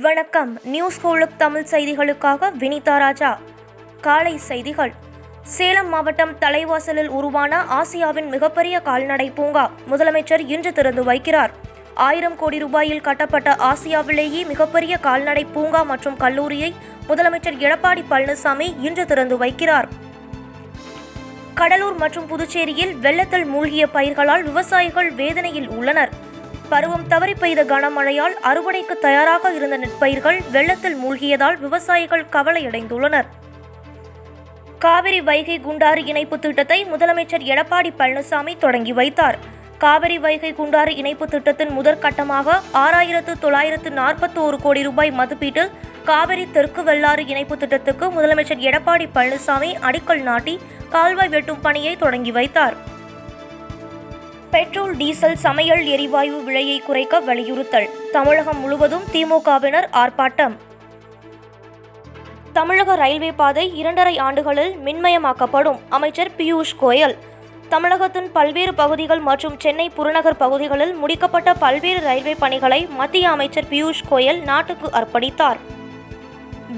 வணக்கம். 0.00 0.58
நியூஸ் 0.64 1.06
ஹோலுக் 1.06 1.36
தமிழ் 1.36 1.66
செய்திகளுக்காக 1.70 2.50
வினிதா 2.58 2.98
ராஜா. 2.98 3.38
காலை 4.00 4.36
செய்திகள். 4.36 4.92
சேலம் 5.42 5.88
மாவட்டம் 5.88 6.38
தலைவாசலில் 6.38 7.06
உருவான 7.06 7.62
ஆசியாவின் 7.62 8.28
மிகப்பெரிய 8.28 8.80
கால்நடை 8.80 9.30
பூங்கா 9.30 9.70
முதலமைச்சர் 9.90 10.48
இன்று 10.48 10.72
திறந்து 10.72 11.04
வைக்கிறார். 11.04 11.50
ஆயிரம் 11.94 12.36
கோடி 12.36 12.64
ரூபாயில் 12.64 13.00
கட்டப்பட்ட 13.00 13.56
ஆசியாவிலேயே 13.58 14.46
மிகப்பெரிய 14.46 14.96
கால்நடை 14.96 15.44
பூங்கா 15.44 15.82
மற்றும் 15.82 16.16
கல்லூரியை 16.16 16.74
முதலமைச்சர் 17.08 17.58
எடப்பாடி 17.58 18.04
பழனிசாமி 18.10 18.80
இன்று 18.80 19.06
திறந்து 19.06 19.38
வைக்கிறார். 19.38 19.84
கடலூர் 21.54 21.96
மற்றும் 21.96 22.26
புதுச்சேரியில் 22.26 22.98
வெள்ளத்தில் 22.98 23.44
மூழ்கிய 23.44 23.86
பயிர்களால் 23.86 24.42
விவசாயிகள் 24.42 25.10
வேதனையில் 25.10 25.68
உள்ளனர். 25.68 26.34
பருவம் 26.70 27.06
தவறி 27.08 27.34
பெய்த 27.34 27.60
கனமழையால் 27.64 28.34
அறுவடைக்கு 28.50 28.94
தயாராக 29.06 29.52
இருந்த 29.56 29.76
நெற்பயிர்கள் 29.82 30.38
வெள்ளத்தில் 30.54 30.96
மூழ்கியதால் 31.02 31.58
விவசாயிகள் 31.64 32.24
கவலையடைந்துள்ளனர். 32.36 33.28
காவிரி 34.84 35.20
வைகை 35.20 35.58
குண்டாறு 35.66 36.00
இணைப்பு 36.06 36.38
திட்டத்தை 36.38 36.78
முதலமைச்சர் 36.92 37.44
எடப்பாடி 37.52 37.92
பழனிசாமி 38.00 38.54
தொடங்கி 38.58 38.92
வைத்தார். 38.92 39.38
காவிரி 39.78 40.18
வைகை 40.18 40.50
குண்டாறு 40.52 40.92
இணைப்பு 40.96 41.28
திட்டத்தின் 41.28 41.72
முதற்கட்டமாக 41.78 42.58
ஆறாயிரத்து 42.84 43.32
தொள்ளாயிரத்து 43.44 43.90
நாற்பத்தோரு 43.90 44.58
கோடி 44.62 44.82
ரூபாய் 44.82 45.12
மதிப்பீட்டில் 45.20 45.72
காவிரி 46.04 46.44
தெற்கு 46.56 46.82
வெள்ளாறு 46.82 47.24
இணைப்பு 47.26 47.56
திட்டத்துக்கு 47.56 48.08
முதலமைச்சர் 48.16 48.64
எடப்பாடி 48.68 49.08
பழனிசாமி 49.16 49.70
அடிக்கல் 49.88 50.22
நாட்டி 50.22 50.56
கால்வாய் 50.90 51.28
வெட்டும் 51.28 51.60
பணியை 51.60 51.96
தொடங்கி 51.96 52.30
வைத்தார். 52.30 52.76
பெட்ரோல் 54.56 54.96
டீசல் 54.96 55.36
சமையல் 55.36 55.86
எரிவாயு 55.86 56.42
விலையை 56.42 56.78
குறைக்க 56.78 57.20
வலியுறுத்தல். 57.20 57.88
தமிழகம் 58.12 58.60
முழுவதும் 58.60 59.02
திமுகவினர் 59.12 59.88
ஆர்ப்பாட்டம். 59.92 60.56
தமிழக 62.52 62.94
ரயில்வே 62.94 63.32
பாதை 63.32 63.76
இரண்டரை 63.76 64.18
ஆண்டுகளில் 64.18 64.76
மின்மயமாக்கப்படும் 64.84 65.78
அமைச்சர் 65.88 66.30
பியூஷ் 66.36 66.74
கோயல். 66.80 67.16
தமிழகத்தின் 67.68 68.32
பல்வேறு 68.32 68.74
பகுதிகள் 68.74 69.18
மற்றும் 69.18 69.60
சென்னை 69.60 69.88
புறநகர் 69.88 70.36
பகுதிகளில் 70.36 70.96
முடிக்கப்பட்ட 71.04 71.54
பல்வேறு 71.58 72.00
ரயில்வே 72.00 72.34
பணிகளை 72.34 72.86
மத்திய 72.86 73.30
அமைச்சர் 73.30 73.68
பியூஷ் 73.70 74.04
கோயல் 74.10 74.42
நாட்டுக்கு 74.42 74.90
அர்ப்பணித்தார். 74.92 75.56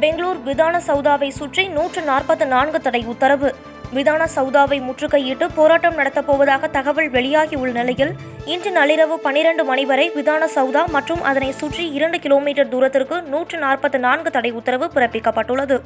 பெங்களூர் 0.00 0.42
விதான 0.42 0.80
சௌதாவை 0.86 1.28
சுற்றி 1.28 1.68
நூற்று 1.68 2.02
நாற்பத்தி 2.02 2.46
நான்கு 2.46 2.80
தடை 2.80 3.04
உத்தரவு. 3.04 3.54
விதான 3.92 4.26
சௌதாவை 4.34 4.78
முற்றுகையிட்டு 4.80 5.48
போராட்டம் 5.54 5.94
நடத்தப் 5.94 6.26
போவதாக 6.26 6.68
தகவல் 6.68 7.10
வெளியாகியுள்ள 7.10 7.72
நிலையில் 7.72 8.12
இன்று 8.44 8.70
நள்ளிரவு 8.70 9.16
பனிரெண்டு 9.16 9.64
மணி 9.64 9.84
வரை 9.84 10.10
விதான 10.14 10.48
சௌதா 10.54 10.86
மற்றும் 10.86 11.22
அதனை 11.22 11.52
சுற்றி 11.52 11.92
இரண்டு 11.92 12.18
கிலோமீட்டர் 12.18 12.68
தூரத்திற்கு 12.68 13.22
நூற்று 13.22 13.58
நாற்பத்தி 13.58 13.98
நான்கு 13.98 14.30
தடை 14.30 14.50
உத்தரவு 14.50 14.88
பிறப்பிக்கப்பட்டுள்ளது. 14.94 15.78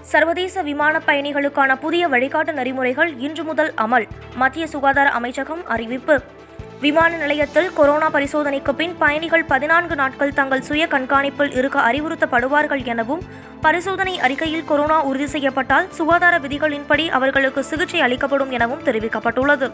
சர்வதேச 0.00 0.62
விமான 0.62 1.00
பயணிகளுக்கான 1.06 1.76
புதிய 1.76 2.08
வழிகாட்டு 2.08 2.52
நெறிமுறைகள் 2.52 3.18
இன்று 3.18 3.44
முதல் 3.44 3.72
அமல் 3.76 4.06
மத்திய 4.36 4.66
சுகாதார 4.66 5.08
அமைச்சகம் 5.08 5.66
அறிவிப்பு. 5.66 6.20
விமான 6.82 7.16
நிலையத்தில் 7.16 7.72
கொரோனா 7.72 8.10
பரிசோதனைக்கு 8.10 8.72
பின் 8.74 8.94
பயணிகள் 8.98 9.44
பதினான்கு 9.44 9.94
நாட்கள் 9.94 10.32
தங்கள் 10.32 10.60
சுய 10.60 10.86
கண்காணிப்பில் 10.86 11.56
இருக்க 11.56 11.78
அறிவுறுத்தப்படுவார்கள் 11.80 12.84
எனவும் 12.84 13.22
பரிசோதனை 13.60 14.20
அறிக்கையில் 14.20 14.64
கொரோனா 14.64 15.02
உறுதி 15.02 15.26
செய்யப்பட்டால் 15.26 15.90
சுகாதார 15.90 16.38
விதிகளின்படி 16.38 17.08
அவர்களுக்கு 17.08 17.64
சிகிச்சை 17.64 18.00
அளிக்கப்படும் 18.00 18.50
எனவும் 18.50 18.84
தெரிவிக்கப்பட்டுள்ளது. 18.84 19.70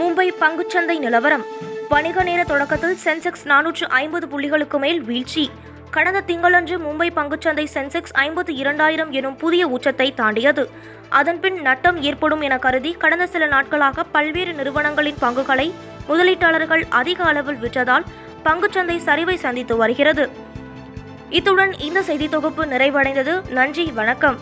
மும்பை 0.00 0.28
பங்குச்சந்தை 0.40 0.98
நிலவரம். 0.98 1.44
வணிக 1.88 2.22
நேர 2.22 2.44
தொடக்கத்தில் 2.44 2.98
சென்செக்ஸ் 3.04 3.46
நானூற்று 3.46 3.84
ஐம்பது 3.88 4.26
புள்ளிகளுக்கு 4.26 4.78
மேல் 4.78 5.02
வீழ்ச்சி. 5.02 5.50
கடந்த 5.90 6.22
திங்களன்று 6.26 6.76
மும்பை 6.78 7.08
பங்குச்சந்தை 7.16 7.66
சென்செக்ஸ் 7.74 8.14
ஐம்பத்தி 8.14 8.50
இரண்டாயிரம் 8.50 9.10
எனும் 9.10 9.36
புதிய 9.36 9.66
உச்சத்தை 9.66 10.14
தாண்டியது. 10.14 10.70
அதன்பின் 11.08 11.60
நட்டம் 11.60 12.02
ஏற்படும் 12.02 12.40
என 12.40 12.58
கருதி 12.58 12.92
கடந்த 12.92 13.26
சில 13.26 13.46
நாட்களாக 13.46 14.04
பல்வேறு 14.04 14.52
நிறுவனங்களின் 14.52 15.14
பங்குகளை 15.18 15.74
முதலீட்டாளர்கள் 16.08 16.82
அதிக 16.88 17.24
அளவில் 17.24 17.56
விற்றதால் 17.56 18.04
பங்குச்சந்தை 18.44 18.96
சரிவை 19.04 19.34
சந்தித்து 19.34 19.76
வருகிறது. 19.76 20.30
இத்துடன் 21.30 21.72
இந்த 21.72 22.02
செய்தி 22.02 22.28
தொகுப்பு 22.28 22.64
நிறைவடைந்தது. 22.64 23.50
நன்றி 23.50 23.84
வணக்கம். 23.84 24.38